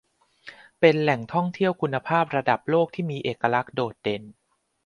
[0.79, 4.23] เป็นแหล่งท่องเที่ยวคุณภาพระดับโลกที่มีเอกลักษณ์โดดเด่น